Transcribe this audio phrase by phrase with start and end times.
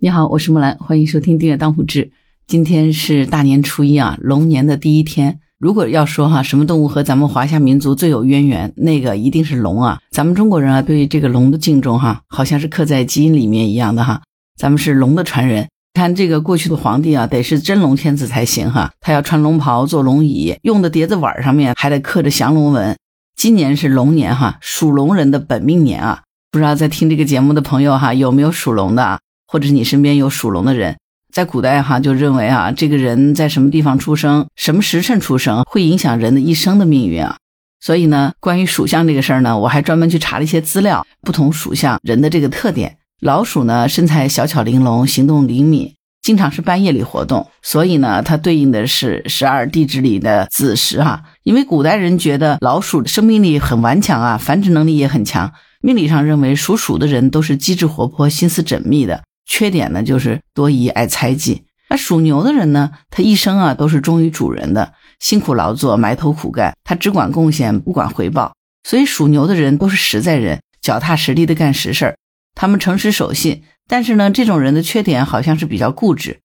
[0.00, 2.12] 你好，我是木兰，欢迎收听订阅当户志。
[2.46, 5.40] 今天是大年初一啊，龙年的第一天。
[5.58, 9.98] 如果要说哈，什么动物和咱们华夏民族最有渊源，那个一定是龙啊。
[10.12, 14.22] 咱们中国人啊，对这个龙的敬重哈，好像是刻在基因里面一样的哈。
[14.56, 15.66] 咱们是龙的传人。
[15.94, 18.92] 看这个过去的皇帝啊，得是真龙天子才行哈。
[19.00, 22.96] 他要穿龙袍，坐龙椅，用的碟子碗上面还得刻着降龙纹。
[23.34, 26.22] 今年是龙年哈，属龙人的本命年啊。
[26.52, 29.18] 不知道在听这个节目的朋友哈，有没有属龙的啊？
[29.48, 30.98] 或者是你身边有属龙的人，
[31.32, 37.38] 在古代哈就认为啊，这个人在什么地方出生，什么时辰出生，会影响人的一生的命运啊。
[37.80, 42.98] 所以呢，关于属相这个事儿呢，我还专门去查了一些资料，不同属相人的这个特点。
[43.20, 51.22] 老鼠呢，身材小巧玲珑，行动灵敏，经常是半夜里活动，所以呢，它对应的是十二地支里的子时哈。
[51.44, 59.22] 因为古代人觉得老鼠的生命力很顽强啊，繁殖能力也很强，命理上认为属鼠的人都是机智活泼，心思缜密的。
[59.48, 61.64] 缺点呢，就是多疑、爱猜忌。
[61.90, 68.52] 那属牛的人呢，他一生啊都是忠于主人的，辛苦劳作，埋头苦干，他只管贡献，不管回报。
[68.84, 72.16] 所以属牛的人都是实在人，脚踏实地的干实事儿。
[72.54, 76.40] 他们诚实守信，但是呢，这种人的缺点好像是比较固执。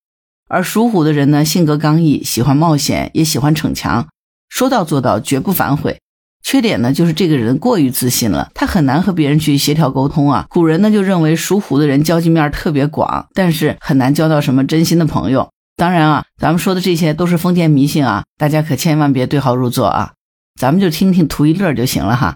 [0.47, 4.07] 而属虎的人呢，性格刚毅，喜欢冒险，也喜欢逞强，
[4.49, 5.99] 说到做到，绝不反悔。
[6.43, 10.45] 缺点呢，就是这个人过于自信了，他很难和别人去协调沟通啊。
[10.49, 15.49] 古人呢就认为属虎的人交际面特别广，但是很难交到什么真心的朋友。
[15.75, 20.11] 当然啊，咱们说的这些都是封建迷信啊，大家可千万别对号入座啊。
[20.59, 22.35] 咱们就听听图一乐就行了哈。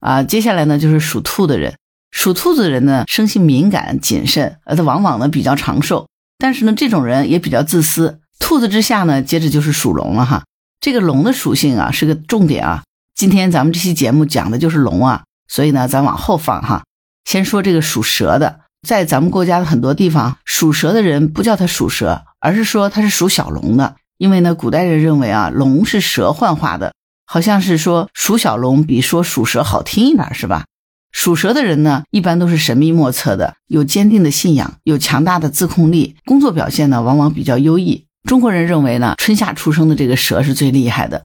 [0.00, 1.74] 啊，接下来呢就是属兔的人，
[2.12, 6.06] 属兔子的人呢生性敏感谨慎，而他往往呢比较长寿，
[6.38, 8.20] 但是呢这种人也比较自私。
[8.38, 10.44] 兔子之下呢，接着就是属龙了哈。
[10.80, 12.84] 这个龙的属性啊是个重点啊。
[13.18, 16.84] 今天咱们这期节目讲的就是龙啊，所以呢，咱往后放哈。
[17.24, 23.96] 先说这个属蛇的，在咱们国家的很多地方，属蛇的人不叫他属蛇，而是说他是属小龙的。
[24.18, 26.94] 因为呢，古代人认为啊，龙是蛇幻化的，
[27.26, 30.66] 好像是说属小龙比说属蛇好听一点，是吧？
[31.10, 38.04] 属蛇的人呢，一般都是神秘莫测的，有坚定的信仰，有强大的自控力，工作表现呢，往往比较优异。
[38.28, 41.24] 中国人认为呢，春夏出生的这个蛇是最厉害的。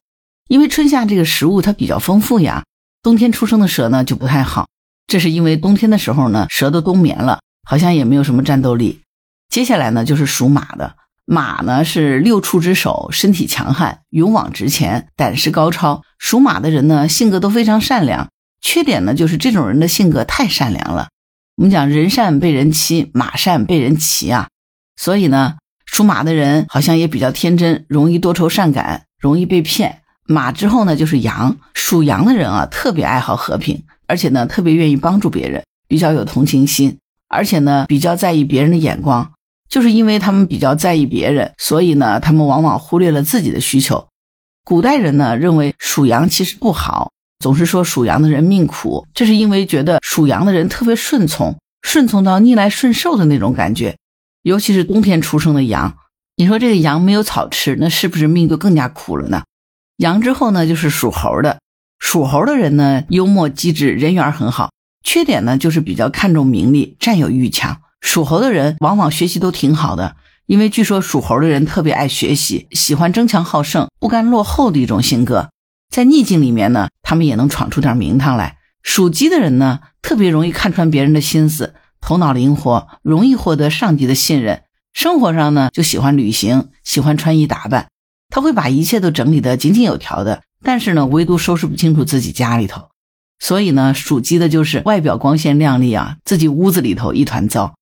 [0.54, 2.64] 因为春夏这个食物它比较丰富呀，
[3.02, 4.68] 冬天出生的蛇呢就不太好。
[5.08, 9.02] 这是因为冬天的时候呢，蛇都冬眠了，好像也没有什么战斗力。
[9.50, 16.04] 接下来呢就是属马的，马呢是六畜之首，身体强悍，勇往直前，胆识高超。
[16.20, 18.30] 属马的人呢性格都非常善良，
[18.62, 21.08] 缺点呢就是这种人的性格太善良了。
[21.56, 24.50] 我们讲人善被人欺，马善被人骑啊。
[24.98, 25.56] 所以呢，
[25.88, 30.02] 属马的人好像也比较天真，容易多愁善感，容易被骗。
[30.26, 31.58] 马之后呢，就是羊。
[31.74, 36.98] 属羊的人啊，特别爱好和平，而且呢，特别愿意帮助别人，比较有同情心，
[37.28, 39.32] 而且呢，比较在意别人的眼光。
[39.70, 44.08] 就是因为他们比较在意别人，所以呢，他们往往忽略了自己的需求。
[44.64, 53.98] 古代人呢，认为属羊其实不好，总是说属羊的人命苦，这是因为觉得属羊的人特别顺从，顺从到逆来顺受的那种感觉。
[54.44, 55.98] 尤其是冬天出生的羊，
[56.38, 59.44] 你说这个羊没有草吃，那是不是命就更加苦了呢？
[59.98, 61.60] 羊之后呢，就是属猴的。
[62.00, 64.72] 属猴的人呢，幽默机智，人缘很好。
[65.04, 67.82] 缺点呢，就是比较看重名利，占有欲强。
[68.02, 70.16] 属猴的人往往学习都挺好的，
[70.46, 75.50] 因为据说属猴的人特别爱学习，喜欢争强好胜，不甘落后的一种性格。
[75.90, 78.58] 在逆境里面呢，他们也能闯出点名堂来。
[78.82, 84.64] 属鸡的人呢，特别容易看穿别人的心思，头脑灵活，容易获得上级的信任。
[84.92, 87.88] 生活上呢，就喜欢旅行，喜欢穿衣打扮。
[88.34, 92.90] 他会把一切都整理得井井有条的，但是呢，唯独收拾不清楚自己家里头。
[93.38, 97.76] 所以呢，属鸡的就是外表光鲜亮丽啊，自己屋子里头一团糟。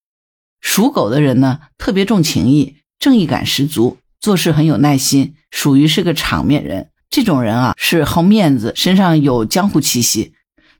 [0.59, 6.89] 属狗的人呢，特别重情义，正义感十足，做事很有耐心，属于是个场面人。
[7.09, 10.33] 这种人啊，是好面子，身上有江湖气息。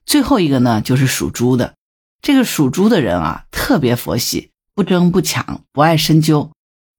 [0.04, 1.72] 最后一个呢，就是属猪的。
[2.20, 6.51] 这个属猪的人啊，特别佛系，不争不抢，不爱深究。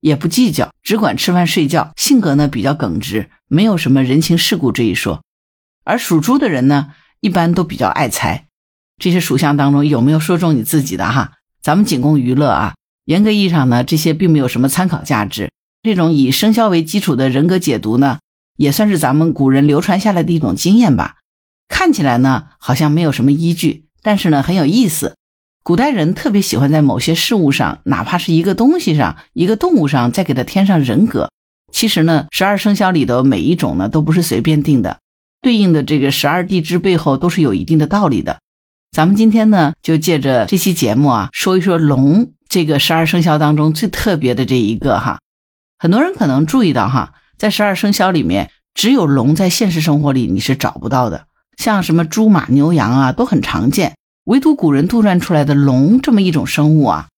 [0.03, 5.23] 也不计较，只管吃饭睡觉，性格呢比较耿直，没有什么人情世故这一说。
[5.85, 6.91] 而属猪的人呢，
[7.21, 8.47] 一般都比较爱财。
[8.97, 11.31] 这些属相当中有没有说中你自己的哈？
[11.61, 12.75] 咱们仅供娱乐啊。
[13.05, 15.49] 严格意义上呢，这些并没有什么参考价值。
[15.81, 18.19] 这种以生肖为基础的人格解读呢，
[18.57, 21.15] 也算是咱们古人流传下来的一种经验吧。
[21.69, 25.15] 看起来呢，好像没有什么依据，但是呢，很有意思。
[25.63, 31.31] 古代人特别喜欢在某些事物上，哪怕是一个东西上、一个动物上，再给它添上人格。
[31.71, 34.99] 其实呢，十二生肖里的每一种呢，都不是随便定的，
[35.41, 38.39] 对应的这个十二地支背后都是有一定的道理的。
[38.91, 45.19] 咱们今天呢，就借着这期节目啊，说一说龙这个十二生肖当中最特别的这一个哈。
[45.79, 51.27] 很多人可能注意到哈，在十二生肖里面，只有龙在现实生活里你是找不到的，
[51.57, 53.95] 像什么猪马牛羊啊都很常见，
[54.25, 57.09] 唯独古人杜撰出来的龙这么一种生物啊，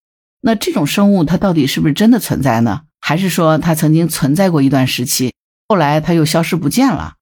[0.41, 2.81] 那这种生物它到底是不是真的存在呢？
[2.99, 5.33] 还是说它曾经存在过一段时期，
[5.67, 7.13] 后来它又消失不见了？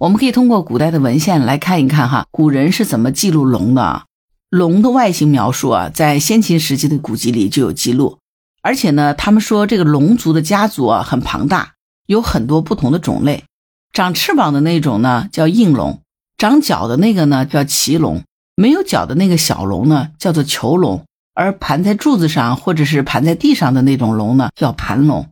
[0.00, 4.02] 我们可以通过古代的文献来看一看哈，古人是怎么记录龙的。
[4.48, 8.18] 龙的外形描述啊，在先秦时期的古籍里就有记录。
[8.62, 11.74] 而且呢，他们说这个龙族的家族啊很庞大，
[12.06, 13.44] 有很多不同的种类。
[13.92, 16.00] 长翅膀的那种呢叫应龙，
[16.36, 18.24] 长角的那个呢叫骑龙，
[18.60, 21.02] 没有脚的那个小龙呢叫做囚龙，
[21.32, 25.26] 而盘在柱子上或者是盘在地上的那种龙呢叫盘龙。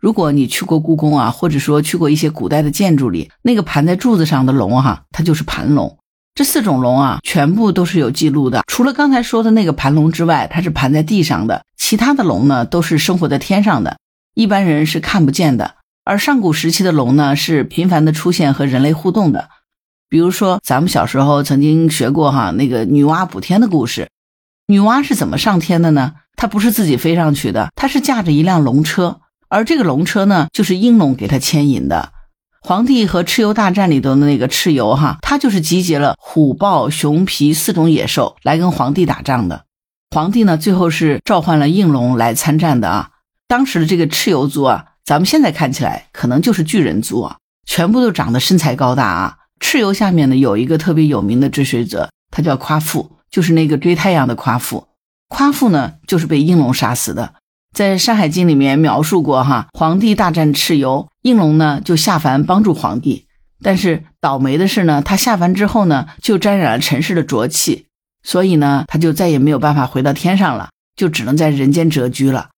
[0.00, 5.96] 如果你去过故宫啊，或者说去过一些古代的建筑里，那个盘在柱子上的龙哈，它就是盘龙。
[6.34, 8.64] 这四种龙啊，全部都是有记录的。
[8.66, 13.98] 除了刚才说的那个盘龙之外，它是盘在地上的；其他的龙呢，都是生活在天上的，
[14.34, 15.76] 一般人是看不见的。
[16.02, 19.48] 而上古时期的龙呢，是频繁的出现和人类互动的。
[20.08, 24.08] 比如说，咱们小时候曾经学过哈那个女娲补天的故事。
[24.66, 26.14] 女娲是怎么上天的呢？
[26.36, 32.12] 她不是自己飞上去的，她是驾着一辆龙车，而这个龙车呢，就是应龙给她牵引的。
[32.60, 39.66] 黄帝和蚩尤大战里头的那个蚩尤哈，他就是集结了虎豹熊罴四种野兽来跟黄帝打仗的。
[40.10, 43.10] 黄帝呢，最后是召唤了应龙来参战的啊。
[43.46, 47.36] 当时的这个蚩尤族啊，咱们现在看起来可能就是巨人族啊，
[47.66, 49.36] 全部都长得身材高大啊。
[49.60, 54.88] 蚩尤下面呢有一个特别有名的追随者，他叫夸父，就是那个追太阳的夸父。
[55.28, 57.34] 夸父呢，就是被应龙杀死的。
[57.74, 63.26] 在《山海经》里面描述过，哈，黄帝大战蚩尤，应龙呢就下凡帮助黄帝，
[63.62, 67.86] 但是倒霉的是呢，他下凡之后呢，就沾染了尘世的浊气，
[68.22, 72.50] 所以呢，他就再也没有办法回到天上了，就只能在人间蛰居了。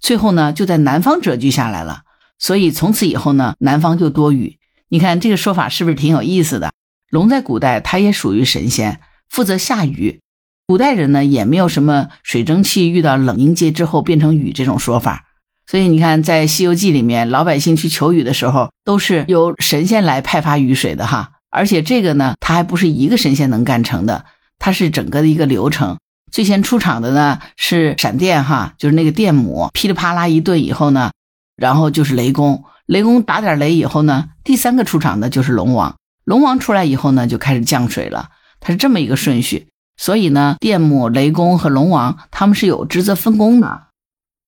[0.00, 2.00] 最后呢，就在南方蛰居下来了。
[2.40, 4.58] 所以从此以后呢，南方就多雨。
[4.88, 6.72] 你看这个说法是不是挺有意思的？
[7.10, 10.20] 龙在古代它也属于神仙，负责下雨。
[10.66, 15.24] 古代人呢也没有什么水蒸气遇到冷凝结之后变成雨这种说法，
[15.66, 21.32] 所以你看在《西游记》里面，老百姓去求雨的时候都是由神仙来派发雨水的哈。
[21.50, 24.24] 而且这个呢，它还不是一个神仙能干成的，
[24.58, 25.98] 它是整个的一个流程。
[26.32, 31.12] 最先出场的呢是闪电哈，就是那个电母噼里啪啦一顿以后呢，
[31.56, 38.28] 然后就是雷公，雷公打点雷以后呢，第三个出场的就是龙王，龙王出来以后呢就开始降水了，
[38.60, 39.68] 它是这么一个顺序。
[39.96, 43.84] 所以呢，电母、雷公和龙王他们是有职责分工的。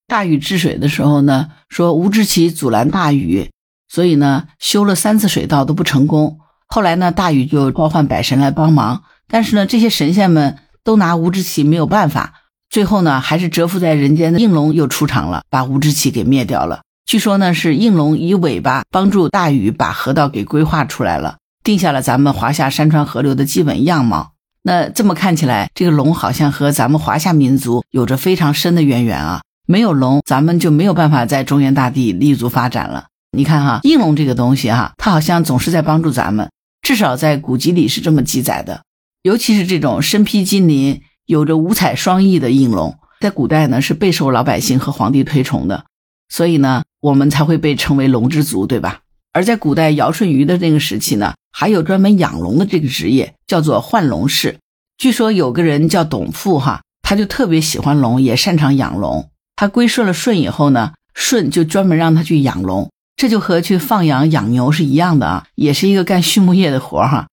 [0.08, 3.50] 大禹治水的时候呢，说吴志奇阻拦大禹，
[3.88, 6.40] 所以呢修了三次水道都不成功。
[6.66, 12.34] 后来呢，大禹就召唤百神来帮忙，但是呢，这些神仙们都拿吴志奇没有办法。
[12.68, 16.82] 最后呢，还是蛰伏在人间的应龙又出场了，把吴志奇给灭掉了。
[17.06, 24.32] 据说呢，是应龙以尾巴帮助大禹把河道给规划出来了，定下了咱们华夏山川河流的基本样貌。
[24.62, 29.42] 那这么看起来，这个龙好像和咱们华夏民族有着非常深的渊源啊！
[29.68, 33.06] 没有龙，咱们就没有办法在中原大地立足发展了。
[33.30, 36.50] 你看哈，应龙这个东西哈，它好像总是在帮助咱们，
[36.82, 38.82] 至少在古籍里是这么记载的。
[39.22, 45.84] 尤其是这种身披金鳞、有着五彩双翼的应龙，在古代呢是备受老百姓和皇帝推崇的，
[46.28, 48.98] 所以呢，我们才会被称为龙之族，对吧？
[49.32, 54.58] 而在古代尧舜禹的那个时期呢，还有专门养龙的这个职业，叫做换龙士。
[54.98, 59.30] 据说有个人叫董父，哈，他就特别喜欢龙，也擅长养龙。
[59.54, 67.28] 他归顺了舜以后呢，舜就专门让他去养龙，这就和去放羊养牛是一样的啊，也是一个干畜牧业的活哈。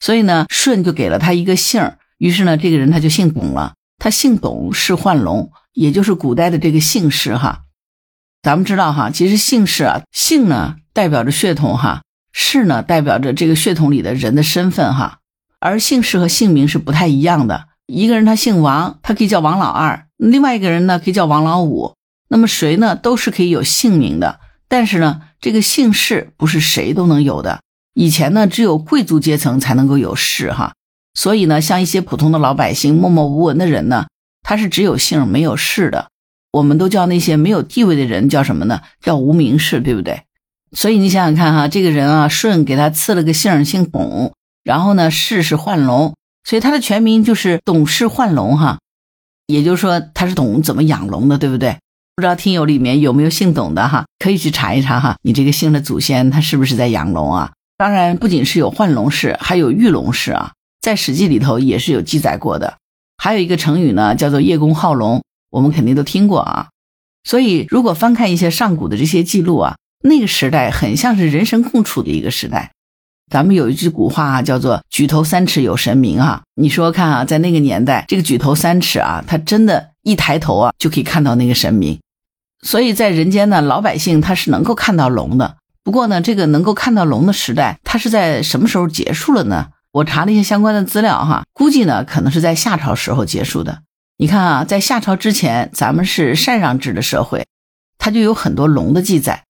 [0.00, 3.74] 所以呢，舜就给了他一个姓儿，于是呢，这个人他就姓董了。
[3.98, 7.64] 他姓董，是换龙，也就是古代的这个姓氏哈。
[8.42, 10.76] 咱们知道哈，其实姓氏啊，姓呢。
[10.94, 12.02] 代表着血统哈，
[12.32, 15.18] 氏呢代表着这个血统里的人的身份哈，
[15.60, 17.66] 而姓氏和姓名是不太一样的。
[17.86, 21.94] 一个人他姓王，他可以叫王老二；另外一个人呢可以叫王老五。
[22.28, 27.60] 那么谁呢都是可以有姓名的，但是呢这个姓氏不是谁都能有的。
[27.94, 30.74] 以前呢只有贵族阶层才能够有氏哈，
[31.14, 34.08] 所以呢像一些普通的老百姓默默无闻的人呢，
[34.42, 36.08] 他是只有姓没有氏的。
[36.50, 38.80] 我们都叫那些没有地位的人叫什么呢？
[39.00, 40.22] 叫无名氏，对不对？
[40.72, 44.32] 所以你想想看哈，这个人啊，舜给他赐了个姓，姓董，
[44.64, 46.14] 然后呢，氏是幻龙，
[46.44, 48.78] 所以他的全名就是董氏幻龙哈。
[49.46, 51.78] 也就是说，他是懂怎么养龙的，对不对？
[52.14, 57.52] 不知道听友里面有没有姓董的哈，可以去查一查哈，你这个姓的祖先他是不是在养龙啊？
[57.78, 62.76] 当然，不仅是有幻龙氏，还有御龙氏啊，在《史记》里头也是有记载过的。
[63.16, 66.68] 还有一个成语呢，叫做叶公好龙，我们肯定都听过啊。
[67.24, 72.72] 所以，如果翻看一些上古的这些记录啊，那个时代很像是人神共处的一个时代。
[73.30, 76.42] 咱们有一句古话啊，叫做“举头三尺有神明”啊。
[76.54, 81.98] 你说看啊，在那个年代，这个举头三尺啊，他真的，一抬头啊，就可以看到那个神明。
[82.62, 85.56] 所以在人间呢，老百姓他是能够看到龙的。
[85.84, 89.68] 不过呢，这个能够看到龙的时代，它是在什么时候结束了呢？
[89.92, 93.82] 我查了一些相关的资料哈，估计呢，可能是在夏朝时候结束的。
[94.20, 97.46] 你看啊，在夏朝之前，咱们是禅让制的社会，
[97.98, 99.44] 它就有很多龙的记载。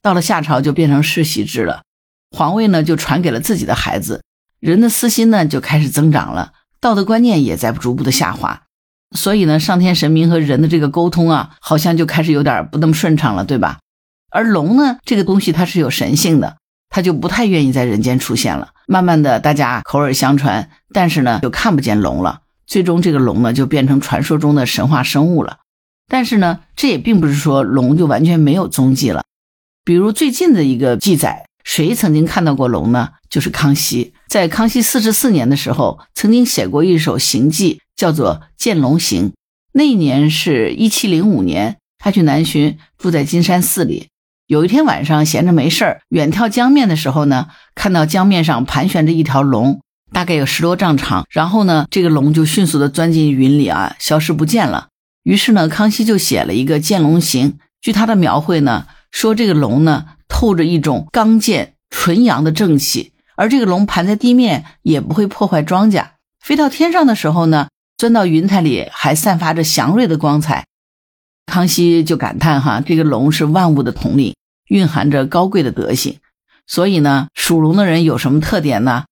[0.00, 1.82] 到了夏朝就变成世袭制了，
[2.30, 4.22] 皇位呢就传给了自己的孩子，
[4.60, 8.62] 人的私心呢就开始增长了，道德观念也在逐步的下滑。
[9.14, 13.80] 所以呢，上天神明和人的这个沟通啊，好像就开始有点不那么顺畅了，对吧？
[14.30, 16.56] 而龙呢，这个东西它是有神性的，
[16.88, 18.70] 它就不太愿意在人间出现了。
[18.86, 22.40] 慢慢的，大家口耳相传，但是呢，就看不见龙了。
[22.66, 25.58] 最终，这个龙呢就变成传说中的神话生物了。
[26.08, 29.24] 但是呢，这也并不是说龙就完全没有踪迹了。
[29.84, 33.10] 比如最近的一个记载，谁曾经看到过龙呢？
[33.30, 39.30] 就是康熙，在康熙四十四年的时候，曾经写过一首行记，叫做《见龙行》。
[39.72, 44.08] 那一年是一七零五年，他去南巡，住在金山寺里。
[44.46, 49.80] 有一天晚上闲着没事儿，远眺江面的时候呢，看到江面上盘旋着一条龙。
[50.14, 54.86] 大概有十多丈长，然后呢，这个龙就迅速的钻进云里啊，消失不见了。
[55.24, 57.52] 于是呢，康熙就写了一个《见龙行》。
[57.80, 67.66] 据他的描绘呢，说这个龙呢透着一种刚健纯阳的正气，而这个龙盘在地面也不会破坏庄稼，飞到天上的时候呢，
[67.98, 70.64] 钻到云彩里还散发着祥瑞的光彩。
[71.46, 74.36] 康熙就感叹哈，这个龙是万物的统领，
[74.68, 76.18] 蕴含着高贵的德行。
[76.68, 79.04] 所以呢，属龙的人有什么特点呢？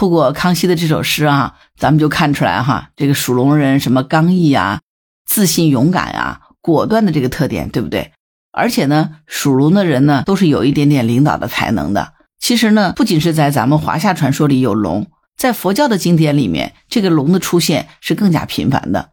[0.00, 4.80] 透过康熙的这首诗啊，咱们就看出来哈，这个属龙人什么刚毅啊、
[5.26, 8.12] 自信勇敢啊、果断的这个特点，对不对？
[8.50, 12.14] 而且呢，属龙的人呢，都是有一点点领导的才能的。
[12.38, 19.10] 其实呢，不仅是在咱们华夏传说里有龙，在佛教的经典里面，这个龙的出现是更加频繁的。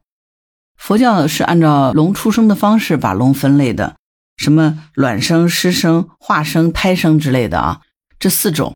[0.77, 3.97] 佛教是按照龙出生的方式把龙分类的，
[4.37, 7.81] 什么卵生、湿生、化生、胎生之类的啊，
[8.17, 8.73] 这四种。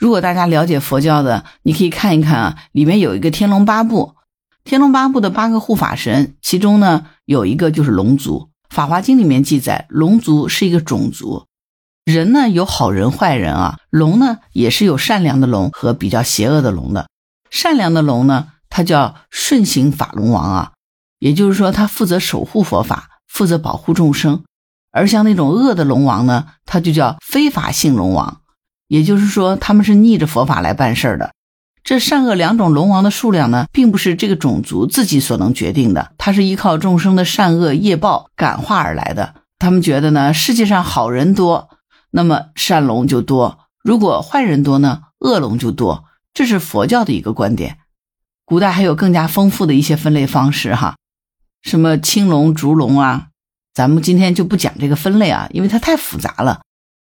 [0.00, 4.14] 如果大家了解佛教的，你可以看一看啊，里面有一个《天龙八部》，
[4.64, 8.48] 天龙八部的八个护法神，其中呢有一个就是龙族。
[8.74, 11.44] 《法华经》里面记载，龙族是一个种族。
[12.06, 17.06] 人呢有好人坏人啊，龙呢也是有善良的龙和比较邪恶的龙的。
[17.50, 20.72] 善良的龙呢，它叫顺行法龙王啊，
[21.18, 24.44] 也就是说，它负责守护佛法，负责保护众生。
[24.92, 28.39] 而像那种恶的龙王呢，它就叫非法性龙王。
[28.90, 31.30] 也就是说，他们是逆着佛法来办事儿的。
[31.84, 39.36] 这善恶两种龙王的数量呢，并不是这个种族自己所能决定的，它是依靠众生的善恶业报感化而来的。
[39.60, 41.70] 他们觉得呢，世界上好人多，
[42.10, 46.06] 那么善龙就多；如果坏人多呢，恶龙就多。
[46.34, 47.78] 这是佛教的一个观点。
[48.44, 50.96] 古代还有更加丰富的一些分类方式哈，
[51.62, 53.28] 什么青龙、烛龙啊，
[53.72, 56.62] 咱们今天就不讲这个分类啊，因为它太复杂了。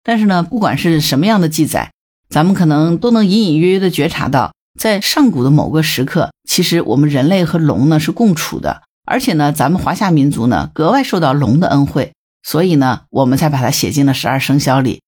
[0.07, 1.91] 但是呢，不管是什么样的记载，
[2.29, 15.01] 咱们可能都能隐隐约约的觉察到，在上古的某个时刻，其实我们人类和龙呢是共处的，而且呢，咱们华夏民族呢格外受到龙的恩惠，所以呢，我们才把它写进了十二生肖里。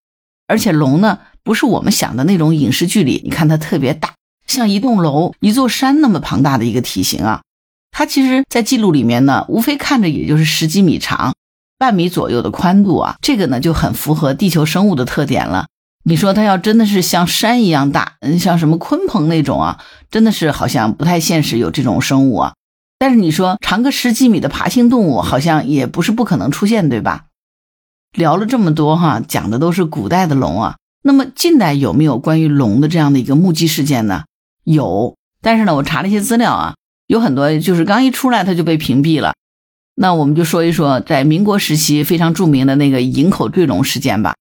[0.48, 4.16] 而且龙呢，不是我们想的那种影视剧里，你看它特别大，
[4.48, 7.42] 像一栋楼、一座山那么庞大的一个体型啊，
[7.92, 11.36] 它其实，在记录里面呢，无非看着也就是十几米长。
[11.78, 15.68] 半米左右的宽度啊，这个呢就很符合地球生物的特点了。
[16.04, 19.80] 你说它要真的是像山一样大，嗯，像什么鲲鹏那种啊，
[20.10, 22.54] 真的是好像不太现实有这种生物啊。
[22.98, 27.26] 但是你说长个十几米的爬行动物，好像也不是不可能出现，对吧？
[28.14, 30.78] 聊了这么多哈，讲的都是古代的龙啊。
[31.04, 34.24] 那么近代有没有关于龙的这样的一个目击事件呢？
[34.64, 39.34] 有，但是呢，我查了一些资料啊，有很多就是刚一出来它就被屏蔽了。
[40.00, 44.36] 那我们就说一说，在民国时期非常著名的那个营口坠龙事件吧。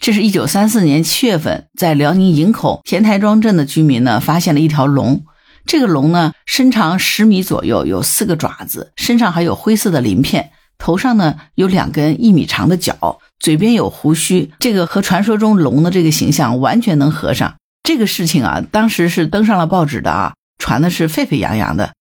[0.00, 5.24] 这是一九三四年七月份，在辽宁营口田台庄镇的居民呢，发现了一条龙。
[5.66, 14.50] 这个龙呢，身长十米左右，有四个爪子，身上还有灰色的鳞片，头上呢有两根一米长的角，嘴边有胡须。
[14.60, 17.56] 这个和传说中龙的这个形象完全能合上。
[17.82, 21.92] 这个事情啊，当时是登上了报纸的啊，传的是沸沸扬扬的。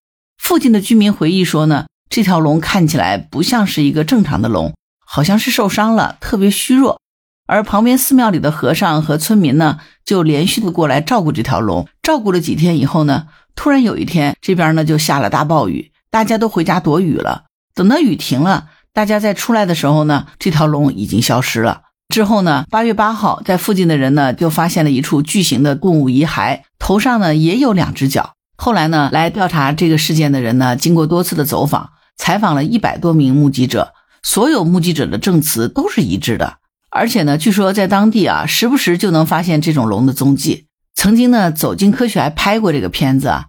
[0.42, 1.88] 附近的居民回忆说呢。
[2.12, 4.74] 这条龙看起来不像是一个正常的龙，
[5.06, 7.00] 好像是受伤了，特别虚弱。
[7.48, 11.88] 而旁边寺庙里的和尚和村民呢，就连续的过来照顾这条龙。
[12.04, 17.46] 照顾了几天以后呢，突然有一天，这边呢就下了大暴雨，大家都回家躲雨了。
[17.74, 21.84] 等到雨停了，大家再出来的时候呢，这条龙已经消失了。
[22.14, 28.34] 之后呢，八月八号，在附近的人呢就发现了一处巨型的动物遗骸，头上呢也有两只脚。
[28.58, 31.92] 后来呢，来调查这个事件的人呢，经过多次的走访，
[32.22, 36.60] 采访了一百多名目击者，所有目击者的证词都是一致的。
[36.92, 40.68] 而且呢，据说在当地啊，时不时就能发现这种龙的踪迹。
[40.94, 43.46] 曾经呢，走进科学还拍过这个片子啊。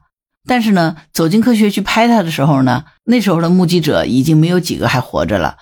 [0.49, 5.59] 但是呢，走进科学去拍它的时候呢，那时候的目击者已经没有几个还活着了。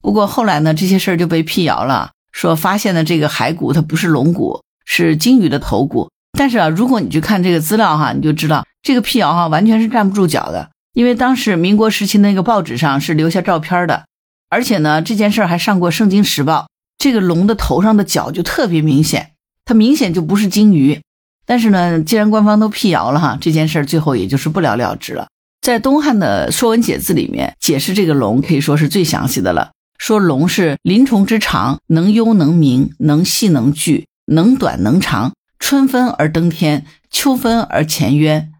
[0.00, 6.08] 不过后来呢，这些事儿就被辟谣了，说发现的这个骸骨它不是龙骨，是鲸鱼的头骨。
[6.38, 14.06] 但是啊，如果你去看这个资料哈，你就知道这个辟谣哈完全是站不住脚的，因为当时民国时期那个报纸上是留下照片的，
[14.48, 16.62] 而且呢，这件事还上过《圣经时报》。
[16.96, 19.32] 这个龙的头上的角就特别明显，
[19.66, 21.02] 它明显就不是鲸鱼。
[21.44, 25.28] 但是呢，既然官方都辟谣了哈，这件事最后也就是不了了之了。
[25.60, 29.72] 在东汉的《说文解字》里面，解释这个龙可以说是最详细的了。
[29.98, 38.50] 说龙是鳞虫之长，能幽能明，能细能聚，能短能长，春分而登天，秋分而潜渊。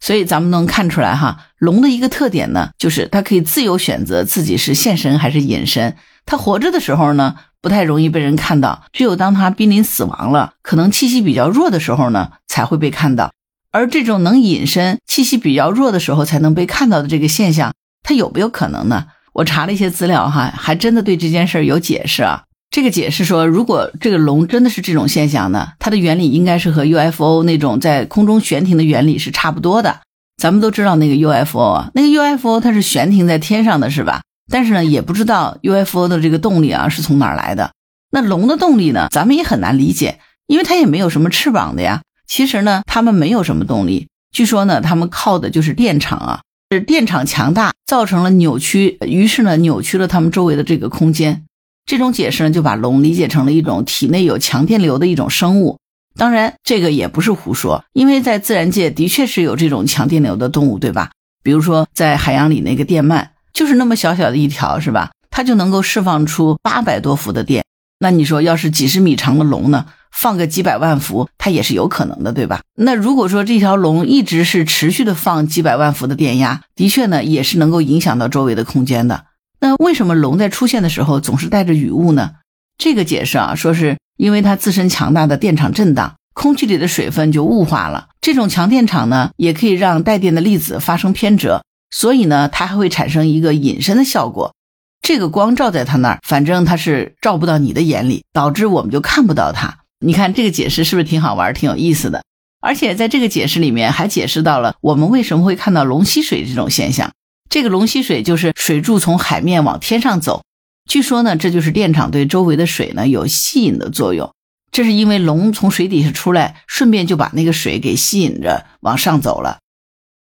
[0.00, 5.96] 所以咱们能看出来哈，龙的一个特点呢，就是它可以自由选择自己是现身还是隐身。
[6.24, 7.36] 它活着的时候呢。
[7.62, 13.32] 不太容易被人看到，只有当它濒临死亡了，可能气息比较弱的时候呢，才会被看到。
[13.72, 17.74] 而这种能隐身、气息比较弱的时候才能被看到的这个现象，
[18.04, 19.06] 它有没有可能呢？
[19.32, 22.44] 我查了一些资料，哈，还真的对这件事有解释啊。
[22.76, 30.00] 这个解释说，如果这个龙真的是这种现象呢，它的原理应该是和 UFO 那种在空中悬停的原理是差不多的。
[30.36, 34.20] 咱们都知道那个 UFO 啊，那个 UFO 它是悬停在天上的是吧？
[34.52, 37.70] 但是呢，也不知道 UFO 的这个动力啊是从哪儿来的。
[38.10, 42.02] 那龙的动力呢，咱们也很难理解，因为它也没有什么翅膀的呀。
[42.26, 44.06] 其实呢，它们没有什么动力。
[44.32, 46.40] 据说呢，它们靠的就是电场啊，
[46.70, 51.44] 是电场强大造成了扭曲，于是呢，扭曲了它们周围的这个空间。
[51.86, 55.78] 这种解释呢，就把龙理解成了一种体内有强电流的一种生物。
[56.16, 61.12] 当然，这个也不是胡说，因为在自然界的确是有这种强电流的动物，对吧？
[61.42, 63.28] 比如说在海洋里那个电鳗。
[63.52, 65.12] 就是那么小小的一条，是吧？
[65.30, 67.64] 它就能够释放出八百多伏的电。
[68.00, 72.60] 那你说，要是几十米长的龙呢，放个几百万伏，它也是有可能的，对吧？
[72.74, 79.24] 那如果说这条龙一直是持续的放几百万伏的电压，的确呢，也是能够影响到周围的空间的。
[79.60, 82.32] 那为什么龙在出现的时候总是带着雨雾呢？
[82.78, 88.08] 这个解释啊，说是因为它自身强大的电场震荡，空气里的水分就雾化了。
[88.20, 91.62] 这种强电场呢，也可以让带电的粒子发生偏折。
[91.90, 94.54] 所以呢，它还会产生一个隐身的效果，
[95.00, 99.78] 这个光照在它那儿，反正它是照不到你的眼里，导致我们就看不到它。
[100.00, 102.22] 你看这个解释是不是挺好玩、挺有意思的？
[102.60, 107.12] 而且在这个解释里面还解释到了我们为什么会看到龙吸水这种现象。
[107.48, 110.42] 这个龙吸水就是水柱从海面往天上走，
[110.88, 114.32] 据说呢，这就是电场对周围的水呢有吸引的作用。
[114.72, 119.58] 这是因为龙从水底下出来，顺便就把那个水给吸引着往上走了。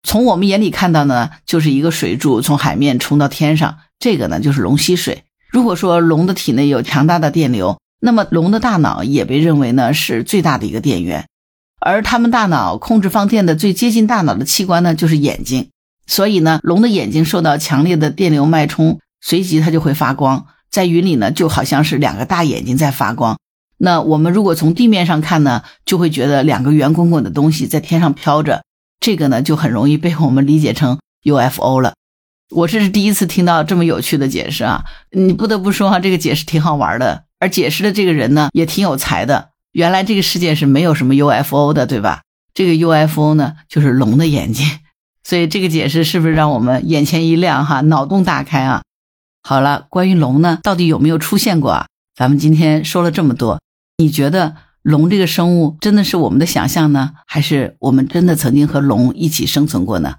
[0.07, 5.25] 从我们眼里看到呢，就是一个水柱从海面冲到天上，这个呢就是龙吸水。
[5.51, 11.27] 如果说龙的体内有强大的电流，那么龙的大脑也被认为呢是最大的一个电源，
[11.81, 15.71] 而它们大脑控制放电的最接近大脑的器官呢就是眼睛，
[16.07, 23.39] 所以呢龙的眼睛受到强烈的电流脉冲，随即它就会发光，在云里呢就好像是两个大眼睛在发光。
[23.79, 28.63] 那我们如果从地面上看呢，就会觉得两个圆滚滚的东西在天上飘着。
[29.01, 31.95] 这个呢，就很容易被我们理解成 UFO 了。
[32.51, 34.85] 我这是第一次听到这么有趣的解释啊！
[35.11, 39.51] 你不得不说哈，这个解释挺好玩的，而解释的这个人呢，也挺有才的。
[39.73, 42.23] 原来这个世界是没有什么 UFO 的，对吧？
[42.55, 44.67] 这个 UFO 呢，就是龙的眼睛。
[45.25, 48.83] 所以这个解释是不是让我们眼前一亮哈，脑洞大开啊？
[49.43, 51.87] 好了，关于龙呢，到底有没有出现过啊？
[52.15, 53.61] 咱们今天说了这么多，
[53.99, 54.57] 你觉得？
[54.85, 60.17] 龙这个生物真的是我们的想象呢，还是我们真的曾经和龙一起生存过呢？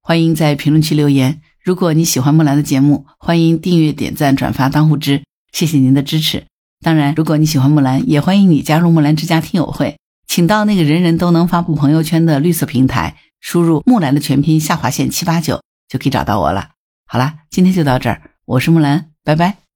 [0.00, 1.42] 欢迎在评论区留言。
[1.62, 6.46] 如果你喜欢木兰的节目，欢迎订阅、点赞、转发当护知，谢谢您的支持。
[6.82, 16.70] 当然，如果你喜欢木兰，也欢迎你加入木兰之家听友会，请到那个人人都能发布朋友圈的绿色平台，输入木兰的全拼下划线七八九就可以找到我了。
[17.06, 19.67] 好了，今天就到这儿，我是木兰，拜拜。